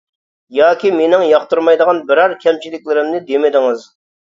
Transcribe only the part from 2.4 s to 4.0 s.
كەمچىلىكلىرىمنى دېمىدىڭىز.